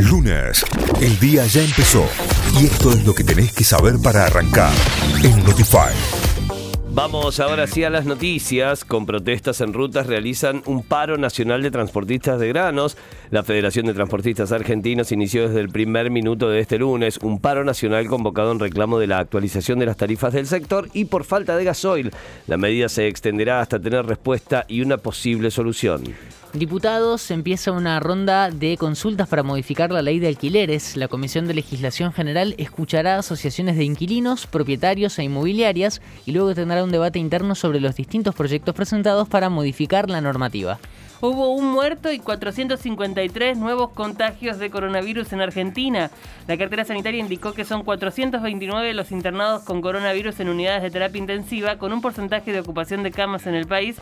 Lunes, 0.00 0.64
el 1.00 1.20
día 1.20 1.46
ya 1.46 1.62
empezó 1.62 2.04
y 2.60 2.66
esto 2.66 2.90
es 2.90 3.06
lo 3.06 3.14
que 3.14 3.22
tenés 3.22 3.52
que 3.52 3.62
saber 3.62 3.94
para 4.02 4.26
arrancar 4.26 4.72
en 5.22 5.44
Notify. 5.44 5.94
Vamos 6.90 7.38
ahora 7.38 7.68
sí 7.68 7.84
a 7.84 7.90
las 7.90 8.04
noticias. 8.04 8.84
Con 8.84 9.06
protestas 9.06 9.60
en 9.60 9.72
rutas 9.72 10.08
realizan 10.08 10.62
un 10.66 10.82
paro 10.82 11.16
nacional 11.16 11.62
de 11.62 11.70
transportistas 11.70 12.40
de 12.40 12.48
granos. 12.48 12.96
La 13.30 13.44
Federación 13.44 13.86
de 13.86 13.94
Transportistas 13.94 14.50
Argentinos 14.50 15.12
inició 15.12 15.46
desde 15.46 15.60
el 15.60 15.68
primer 15.68 16.10
minuto 16.10 16.50
de 16.50 16.58
este 16.58 16.78
lunes 16.78 17.18
un 17.18 17.38
paro 17.38 17.62
nacional 17.62 18.08
convocado 18.08 18.50
en 18.50 18.58
reclamo 18.58 18.98
de 18.98 19.06
la 19.06 19.20
actualización 19.20 19.78
de 19.78 19.86
las 19.86 19.96
tarifas 19.96 20.32
del 20.32 20.48
sector 20.48 20.88
y 20.92 21.04
por 21.04 21.22
falta 21.22 21.56
de 21.56 21.64
gasoil. 21.64 22.10
La 22.48 22.56
medida 22.56 22.88
se 22.88 23.06
extenderá 23.06 23.60
hasta 23.60 23.78
tener 23.78 24.06
respuesta 24.06 24.64
y 24.66 24.80
una 24.80 24.96
posible 24.96 25.52
solución. 25.52 26.02
Diputados, 26.54 27.32
empieza 27.32 27.72
una 27.72 27.98
ronda 27.98 28.48
de 28.48 28.76
consultas 28.76 29.26
para 29.26 29.42
modificar 29.42 29.90
la 29.90 30.02
ley 30.02 30.20
de 30.20 30.28
alquileres. 30.28 30.96
La 30.96 31.08
Comisión 31.08 31.48
de 31.48 31.54
Legislación 31.54 32.12
General 32.12 32.54
escuchará 32.58 33.18
asociaciones 33.18 33.76
de 33.76 33.82
inquilinos, 33.82 34.46
propietarios 34.46 35.18
e 35.18 35.24
inmobiliarias 35.24 36.00
y 36.24 36.30
luego 36.30 36.54
tendrá 36.54 36.84
un 36.84 36.92
debate 36.92 37.18
interno 37.18 37.56
sobre 37.56 37.80
los 37.80 37.96
distintos 37.96 38.36
proyectos 38.36 38.72
presentados 38.72 39.26
para 39.28 39.50
modificar 39.50 40.08
la 40.08 40.20
normativa. 40.20 40.78
Hubo 41.20 41.54
un 41.54 41.70
muerto 41.70 42.12
y 42.12 42.18
453 42.18 43.56
nuevos 43.56 43.90
contagios 43.90 44.58
de 44.58 44.70
coronavirus 44.70 45.32
en 45.32 45.40
Argentina. 45.40 46.10
La 46.48 46.58
cartera 46.58 46.84
sanitaria 46.84 47.20
indicó 47.20 47.52
que 47.54 47.64
son 47.64 47.84
429 47.84 48.92
los 48.94 49.12
internados 49.12 49.62
con 49.62 49.80
coronavirus 49.80 50.40
en 50.40 50.48
unidades 50.48 50.82
de 50.82 50.90
terapia 50.90 51.20
intensiva, 51.20 51.78
con 51.78 51.92
un 51.92 52.02
porcentaje 52.02 52.52
de 52.52 52.60
ocupación 52.60 53.02
de 53.02 53.12
camas 53.12 53.46
en 53.46 53.54
el 53.54 53.66
país 53.66 53.96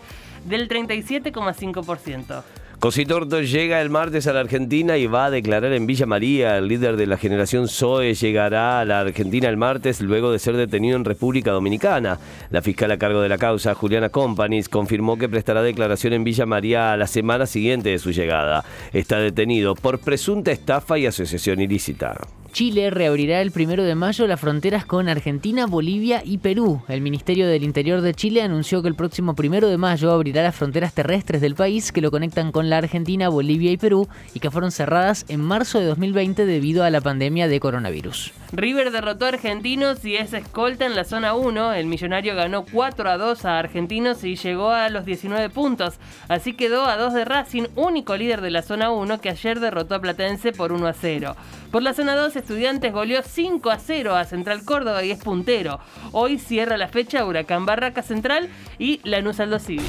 del 0.47 0.69
37,5%. 0.69 2.43
Cositorto 2.83 3.41
llega 3.41 3.81
el 3.81 3.91
martes 3.91 4.27
a 4.27 4.33
la 4.33 4.41
Argentina 4.41 4.99
y 4.99 5.07
va 5.07 5.27
a 5.27 5.31
declarar 5.31 5.73
en 5.73 5.87
Villa 5.87 6.05
María. 6.05 6.59
El 6.59 6.67
líder 6.67 6.97
de 6.97 7.07
la 7.07 7.17
generación 7.17 7.69
Zoe 7.69 8.13
llegará 8.15 8.81
a 8.81 8.85
la 8.85 8.99
Argentina 8.99 9.49
el 9.49 9.57
martes 9.57 10.01
luego 10.01 10.33
de 10.33 10.41
ser 10.41 10.57
detenido 10.57 10.97
en 10.97 11.05
República 11.05 11.53
Dominicana. 11.53 12.19
La 12.51 12.61
fiscal 12.61 12.91
a 12.91 12.99
cargo 12.99 13.21
de 13.21 13.29
la 13.29 13.39
causa, 13.39 13.77
Juliana 13.77 14.09
Companies, 14.09 14.69
confirmó 14.69 15.17
que 15.17 15.29
prestará 15.29 15.63
declaración 15.63 16.13
en 16.13 16.25
Villa 16.25 16.45
María 16.45 16.93
a 16.93 16.97
la 16.97 17.07
semana 17.07 17.47
siguiente 17.47 17.91
de 17.91 18.01
su 18.01 18.11
llegada. 18.11 18.65
Está 18.93 19.19
detenido 19.19 19.77
por 19.77 20.01
presunta 20.01 20.51
estafa 20.51 20.99
y 20.99 21.07
asociación 21.07 21.61
ilícita. 21.61 22.17
Chile 22.53 22.91
reabrirá 22.91 23.41
el 23.41 23.51
primero 23.51 23.83
de 23.83 23.95
mayo 23.95 24.27
las 24.27 24.39
fronteras 24.39 24.85
con 24.85 25.09
Argentina, 25.09 25.67
Bolivia 25.67 26.23
y 26.23 26.37
Perú. 26.37 26.83
El 26.87 27.01
Ministerio 27.01 27.49
del 27.49 27.65
Interior 27.65 28.03
de 28.03 28.13
Chile 28.13 28.43
anunció 28.43 28.83
que 28.83 28.89
el 28.89 28.95
próximo 28.95 29.35
primero 29.35 29.69
de 29.69 29.79
mayo 29.79 30.13
abrirá 30.13 30.43
las 30.43 30.55
fronteras 30.55 30.93
terrestres 30.93 31.41
del 31.41 31.55
país 31.55 31.93
que 31.93 32.03
lo 32.03 32.11
conectan 32.11 32.53
con 32.53 32.69
la 32.69 32.77
Argentina, 32.77 33.31
Bolivia 33.31 33.73
y 33.73 33.79
Perú 33.79 34.07
y 34.35 34.41
que 34.41 34.51
fueron 34.51 34.71
cerradas 34.71 35.25
en 35.29 35.41
marzo 35.41 35.81
de 35.81 35.87
2020 35.87 36.45
debido 36.45 36.85
a 36.85 36.91
la 36.91 37.01
pandemia 37.01 37.49
de 37.49 37.59
coronavirus. 37.59 38.33
River 38.53 38.91
derrotó 38.91 39.25
a 39.25 39.29
Argentinos 39.29 40.05
y 40.05 40.17
es 40.17 40.35
escolta 40.35 40.85
en 40.85 40.95
la 40.95 41.05
zona 41.05 41.33
1. 41.35 41.73
El 41.73 41.87
millonario 41.87 42.35
ganó 42.35 42.67
4 42.71 43.09
a 43.09 43.17
2 43.17 43.45
a 43.47 43.59
Argentinos 43.59 44.25
y 44.25 44.37
llegó 44.37 44.71
a 44.71 44.91
los 44.91 45.07
19 45.07 45.49
puntos. 45.49 45.99
Así 46.29 46.53
quedó 46.53 46.85
a 46.85 46.99
2 46.99 47.15
de 47.15 47.25
Racing, 47.25 47.65
único 47.77 48.15
líder 48.15 48.43
de 48.43 48.51
la 48.51 48.61
zona 48.61 48.91
1 48.91 49.23
que 49.23 49.31
ayer 49.31 49.59
derrotó 49.59 49.95
a 49.95 50.01
Platense 50.01 50.53
por 50.53 50.73
1 50.73 50.87
a 50.87 50.93
0. 50.93 51.35
Por 51.71 51.83
la 51.83 51.95
zona 51.95 52.15
2, 52.15 52.37
Estudiantes 52.37 52.93
goleó 52.93 53.23
5 53.23 53.71
a 53.71 53.79
0 53.79 54.15
a 54.15 54.25
Central 54.25 54.67
Córdoba 54.67 55.03
y 55.03 55.13
es 55.13 55.25
puntero. 55.25 55.81
Hoy 56.13 56.39
cierra 56.39 56.77
la 56.77 56.89
fecha 56.89 57.25
Huracán 57.25 57.65
Barraca 57.65 58.03
Central 58.03 58.51
y 58.79 59.01
Lanús 59.05 59.41
Aldo 59.41 59.59
Civi. 59.59 59.89